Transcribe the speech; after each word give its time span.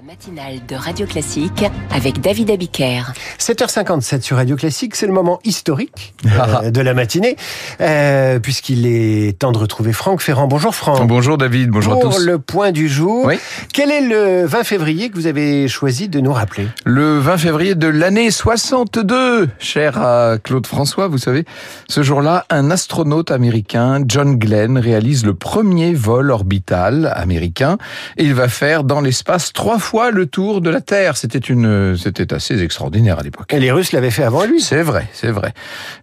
La 0.00 0.06
matinale 0.06 0.60
de 0.66 0.76
Radio 0.76 1.04
Classique 1.04 1.64
avec 1.94 2.22
David 2.22 2.50
Abiker. 2.50 3.12
7h57 3.38 4.22
sur 4.22 4.38
Radio 4.38 4.56
Classique, 4.56 4.96
c'est 4.96 5.06
le 5.06 5.12
moment 5.12 5.40
historique 5.44 6.14
euh, 6.24 6.70
de 6.70 6.80
la 6.80 6.94
matinée, 6.94 7.36
euh, 7.82 8.38
puisqu'il 8.38 8.86
est 8.86 9.38
temps 9.38 9.52
de 9.52 9.58
retrouver 9.58 9.92
Franck 9.92 10.22
Ferrand. 10.22 10.46
Bonjour 10.46 10.74
Franck. 10.74 11.06
Bonjour 11.06 11.36
David, 11.36 11.68
bonjour 11.68 12.00
Pour 12.00 12.12
à 12.12 12.14
tous. 12.14 12.24
le 12.24 12.38
point 12.38 12.72
du 12.72 12.88
jour, 12.88 13.26
Oui. 13.26 13.34
quel 13.74 13.90
est 13.90 14.00
le 14.00 14.46
20 14.46 14.64
février 14.64 15.10
que 15.10 15.16
vous 15.16 15.26
avez 15.26 15.68
choisi 15.68 16.08
de 16.08 16.20
nous 16.20 16.32
rappeler? 16.32 16.66
Le 16.86 17.18
20 17.18 17.36
février 17.36 17.74
de 17.74 17.88
l'année 17.88 18.30
62, 18.30 19.50
cher 19.58 19.98
à 19.98 20.38
Claude 20.42 20.66
François, 20.66 21.08
vous 21.08 21.18
savez, 21.18 21.44
ce 21.88 22.02
jour-là, 22.02 22.46
un 22.48 22.70
astronaute 22.70 23.30
américain, 23.30 24.02
John 24.06 24.36
Glenn, 24.38 24.78
réalise 24.78 25.26
le 25.26 25.34
premier 25.34 25.92
vol 25.92 26.30
orbital 26.30 27.12
américain 27.14 27.76
et 28.16 28.24
il 28.24 28.34
va 28.34 28.48
faire 28.48 28.82
dans 28.84 29.02
l'espace 29.02 29.52
trois 29.52 29.78
fois 29.78 29.89
le 30.10 30.26
tour 30.26 30.60
de 30.60 30.70
la 30.70 30.80
Terre. 30.80 31.16
C'était 31.16 31.38
une, 31.38 31.96
c'était 31.96 32.32
assez 32.32 32.62
extraordinaire 32.62 33.18
à 33.18 33.22
l'époque. 33.22 33.52
Et 33.52 33.58
les 33.58 33.72
Russes 33.72 33.92
l'avaient 33.92 34.10
fait 34.10 34.22
avant 34.22 34.44
lui. 34.44 34.60
C'est 34.60 34.82
vrai, 34.82 35.08
c'est 35.12 35.30
vrai. 35.30 35.52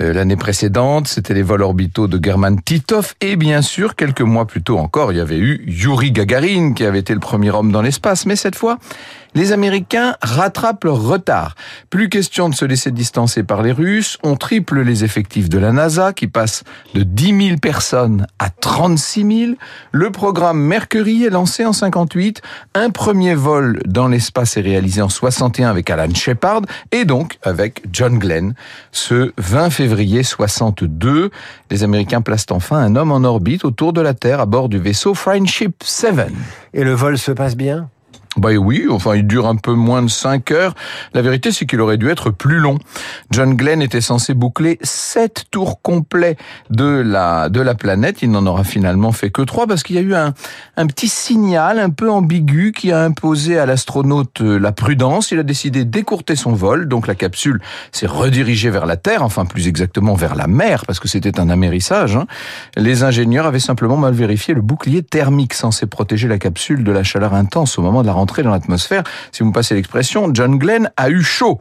Euh, 0.00 0.12
L'année 0.12 0.36
précédente, 0.36 1.08
c'était 1.08 1.34
les 1.34 1.42
vols 1.42 1.62
orbitaux 1.62 2.08
de 2.08 2.22
German 2.22 2.60
Titov 2.60 3.14
et 3.20 3.36
bien 3.36 3.62
sûr, 3.62 3.94
quelques 3.94 4.20
mois 4.20 4.46
plus 4.46 4.62
tôt 4.62 4.78
encore, 4.78 5.12
il 5.12 5.18
y 5.18 5.20
avait 5.20 5.38
eu 5.38 5.64
Yuri 5.66 6.10
Gagarin 6.12 6.72
qui 6.72 6.84
avait 6.84 6.98
été 6.98 7.14
le 7.14 7.20
premier 7.20 7.50
homme 7.50 7.70
dans 7.70 7.82
l'espace. 7.82 8.26
Mais 8.26 8.36
cette 8.36 8.56
fois, 8.56 8.78
les 9.34 9.52
Américains 9.52 10.16
rattrapent 10.22 10.84
leur 10.84 11.02
retard. 11.02 11.54
Plus 11.90 12.08
question 12.08 12.48
de 12.48 12.54
se 12.54 12.64
laisser 12.64 12.90
distancer 12.90 13.42
par 13.42 13.62
les 13.62 13.72
Russes. 13.72 14.18
On 14.22 14.36
triple 14.36 14.80
les 14.80 15.04
effectifs 15.04 15.48
de 15.48 15.58
la 15.58 15.72
NASA 15.72 16.12
qui 16.12 16.26
passe 16.26 16.64
de 16.94 17.02
10 17.02 17.46
000 17.48 17.58
personnes 17.58 18.26
à 18.38 18.50
36 18.50 19.46
000. 19.46 19.52
Le 19.92 20.10
programme 20.10 20.60
Mercury 20.60 21.24
est 21.24 21.30
lancé 21.30 21.64
en 21.64 21.72
58. 21.72 22.40
Un 22.74 22.90
premier 22.90 23.34
vol 23.34 23.67
dans 23.86 24.08
l'espace 24.08 24.56
est 24.56 24.60
réalisé 24.60 25.02
en 25.02 25.08
61 25.08 25.70
avec 25.70 25.90
Alan 25.90 26.12
Shepard 26.14 26.62
et 26.92 27.04
donc 27.04 27.38
avec 27.42 27.82
John 27.92 28.18
Glenn. 28.18 28.54
Ce 28.92 29.32
20 29.38 29.70
février 29.70 30.22
62, 30.22 31.30
les 31.70 31.84
Américains 31.84 32.20
placent 32.20 32.46
enfin 32.50 32.78
un 32.78 32.96
homme 32.96 33.12
en 33.12 33.24
orbite 33.24 33.64
autour 33.64 33.92
de 33.92 34.00
la 34.00 34.14
Terre 34.14 34.40
à 34.40 34.46
bord 34.46 34.68
du 34.68 34.78
vaisseau 34.78 35.14
Friendship 35.14 35.82
7. 35.84 36.14
Et 36.74 36.84
le 36.84 36.92
vol 36.92 37.18
se 37.18 37.32
passe 37.32 37.56
bien? 37.56 37.88
Bah 38.36 38.50
oui, 38.52 38.86
enfin 38.90 39.16
il 39.16 39.26
dure 39.26 39.46
un 39.46 39.56
peu 39.56 39.72
moins 39.72 40.02
de 40.02 40.08
5 40.08 40.50
heures. 40.52 40.74
La 41.14 41.22
vérité 41.22 41.50
c'est 41.50 41.66
qu'il 41.66 41.80
aurait 41.80 41.96
dû 41.96 42.08
être 42.08 42.30
plus 42.30 42.58
long. 42.58 42.78
John 43.30 43.54
Glenn 43.56 43.82
était 43.82 44.00
censé 44.00 44.34
boucler 44.34 44.78
7 44.82 45.46
tours 45.50 45.82
complets 45.82 46.36
de 46.70 46.84
la 46.84 47.48
de 47.48 47.60
la 47.60 47.74
planète, 47.74 48.22
il 48.22 48.30
n'en 48.30 48.46
aura 48.46 48.62
finalement 48.64 49.10
fait 49.12 49.30
que 49.30 49.42
3 49.42 49.66
parce 49.66 49.82
qu'il 49.82 49.96
y 49.96 49.98
a 49.98 50.02
eu 50.02 50.14
un 50.14 50.34
un 50.76 50.86
petit 50.86 51.08
signal 51.08 51.78
un 51.80 51.90
peu 51.90 52.10
ambigu 52.10 52.72
qui 52.72 52.92
a 52.92 53.02
imposé 53.02 53.58
à 53.58 53.66
l'astronaute 53.66 54.40
euh, 54.40 54.58
la 54.58 54.70
prudence, 54.72 55.32
il 55.32 55.38
a 55.40 55.42
décidé 55.42 55.84
d'écourter 55.84 56.36
son 56.36 56.52
vol, 56.52 56.86
donc 56.86 57.06
la 57.08 57.14
capsule 57.16 57.60
s'est 57.90 58.06
redirigée 58.06 58.70
vers 58.70 58.86
la 58.86 58.96
Terre, 58.96 59.22
enfin 59.22 59.46
plus 59.46 59.66
exactement 59.66 60.14
vers 60.14 60.36
la 60.36 60.46
mer 60.46 60.86
parce 60.86 61.00
que 61.00 61.08
c'était 61.08 61.40
un 61.40 61.48
amérissage. 61.50 62.14
hein. 62.16 62.26
Les 62.76 63.02
ingénieurs 63.02 63.46
avaient 63.46 63.58
simplement 63.58 63.96
mal 63.96 64.14
vérifié 64.14 64.54
le 64.54 64.60
bouclier 64.62 65.02
thermique 65.02 65.54
censé 65.54 65.86
protéger 65.86 66.28
la 66.28 66.38
capsule 66.38 66.84
de 66.84 66.92
la 66.92 67.02
chaleur 67.02 67.34
intense 67.34 67.78
au 67.78 67.82
moment 67.82 68.02
de 68.02 68.06
la 68.06 68.12
rentrée 68.12 68.27
dans 68.42 68.50
l'atmosphère. 68.50 69.02
Si 69.32 69.42
vous 69.42 69.48
me 69.48 69.54
passez 69.54 69.74
l'expression, 69.74 70.30
John 70.32 70.58
Glenn 70.58 70.90
a 70.96 71.10
eu 71.10 71.22
chaud. 71.22 71.58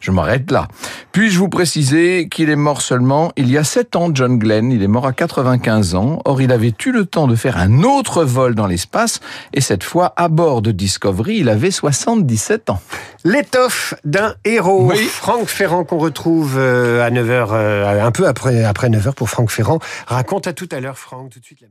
Je 0.00 0.10
m'arrête 0.10 0.50
là. 0.50 0.68
Puis-je 1.12 1.38
vous 1.38 1.48
préciser 1.48 2.28
qu'il 2.28 2.50
est 2.50 2.56
mort 2.56 2.82
seulement 2.82 3.32
il 3.36 3.50
y 3.50 3.58
a 3.58 3.64
7 3.64 3.96
ans, 3.96 4.10
John 4.12 4.38
Glenn? 4.38 4.70
Il 4.70 4.82
est 4.82 4.88
mort 4.88 5.06
à 5.06 5.12
95 5.12 5.94
ans. 5.94 6.20
Or, 6.24 6.40
il 6.40 6.52
avait 6.52 6.74
eu 6.86 6.92
le 6.92 7.04
temps 7.04 7.26
de 7.26 7.34
faire 7.34 7.56
un 7.56 7.82
autre 7.82 8.24
vol 8.24 8.54
dans 8.54 8.66
l'espace 8.66 9.20
et 9.52 9.60
cette 9.60 9.82
fois 9.82 10.12
à 10.16 10.28
bord 10.28 10.62
de 10.62 10.70
Discovery, 10.70 11.38
il 11.38 11.48
avait 11.48 11.70
77 11.70 12.70
ans. 12.70 12.80
L'étoffe 13.24 13.94
d'un 14.04 14.34
héros. 14.44 14.90
Oui. 14.90 14.98
Franck 14.98 15.48
Ferrand 15.48 15.84
qu'on 15.84 15.98
retrouve 15.98 16.56
euh, 16.58 17.04
à 17.04 17.10
9h, 17.10 18.00
un 18.00 18.10
peu 18.12 18.26
après, 18.26 18.64
après 18.64 18.88
9h 18.88 19.14
pour 19.14 19.28
Franck 19.30 19.50
Ferrand. 19.50 19.78
Raconte 20.06 20.46
à 20.46 20.52
tout 20.52 20.68
à 20.70 20.80
l'heure 20.80 20.98
Franck, 20.98 21.30
tout 21.30 21.40
de 21.40 21.44
suite 21.44 21.60
la 21.60 21.68